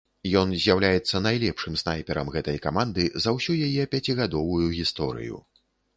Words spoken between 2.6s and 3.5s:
каманды за